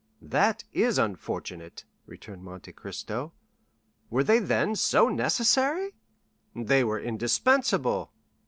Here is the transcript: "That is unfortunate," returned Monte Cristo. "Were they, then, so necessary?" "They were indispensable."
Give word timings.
"That 0.23 0.63
is 0.73 0.97
unfortunate," 0.97 1.85
returned 2.07 2.41
Monte 2.43 2.73
Cristo. 2.73 3.33
"Were 4.09 4.23
they, 4.23 4.39
then, 4.39 4.75
so 4.75 5.09
necessary?" 5.09 5.93
"They 6.55 6.83
were 6.83 6.99
indispensable." 6.99 8.11